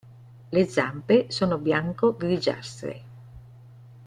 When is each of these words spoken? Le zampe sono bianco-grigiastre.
Le 0.51 0.65
zampe 0.67 1.29
sono 1.29 1.59
bianco-grigiastre. 1.59 3.03